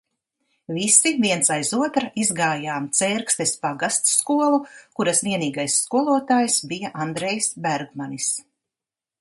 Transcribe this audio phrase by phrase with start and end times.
[0.75, 4.59] Visi viens aiz otra izgājām Cērkstes pagastskolu,
[5.01, 8.33] kuras vienīgais skolotājs bija Andrejs Bergmanis.